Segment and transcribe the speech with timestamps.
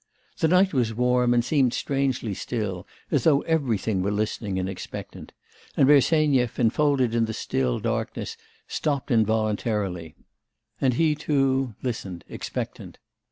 [0.39, 5.31] The night was warm and seemed strangely still, as though everything were listening and expectant;
[5.77, 8.35] and Bersenyev, enfolded in the still darkness,
[8.67, 10.15] stopped involuntarily;
[10.79, 12.97] and he, too, listened expectant.